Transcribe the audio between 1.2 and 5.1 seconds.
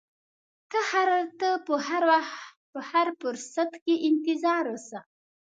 ته په هر فرصت کې انتظار اوسه.